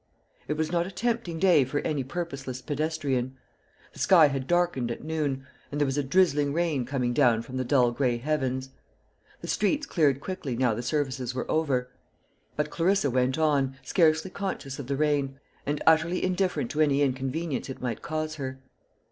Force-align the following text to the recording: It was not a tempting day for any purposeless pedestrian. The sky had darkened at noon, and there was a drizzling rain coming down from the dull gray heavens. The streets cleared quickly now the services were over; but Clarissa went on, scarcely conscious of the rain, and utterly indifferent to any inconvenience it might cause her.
It 0.47 0.57
was 0.57 0.71
not 0.71 0.87
a 0.87 0.91
tempting 0.91 1.37
day 1.37 1.63
for 1.63 1.79
any 1.81 2.03
purposeless 2.03 2.59
pedestrian. 2.59 3.37
The 3.93 3.99
sky 3.99 4.29
had 4.29 4.47
darkened 4.47 4.89
at 4.89 5.03
noon, 5.03 5.45
and 5.71 5.79
there 5.79 5.85
was 5.85 5.95
a 5.99 6.01
drizzling 6.01 6.53
rain 6.53 6.85
coming 6.87 7.13
down 7.13 7.43
from 7.43 7.57
the 7.57 7.63
dull 7.63 7.91
gray 7.91 8.17
heavens. 8.17 8.71
The 9.41 9.47
streets 9.47 9.85
cleared 9.85 10.19
quickly 10.19 10.55
now 10.57 10.73
the 10.73 10.81
services 10.81 11.35
were 11.35 11.45
over; 11.51 11.91
but 12.55 12.71
Clarissa 12.71 13.11
went 13.11 13.37
on, 13.37 13.77
scarcely 13.83 14.31
conscious 14.31 14.79
of 14.79 14.87
the 14.87 14.97
rain, 14.97 15.39
and 15.67 15.83
utterly 15.85 16.23
indifferent 16.23 16.71
to 16.71 16.81
any 16.81 17.03
inconvenience 17.03 17.69
it 17.69 17.79
might 17.79 18.01
cause 18.01 18.37
her. 18.37 18.57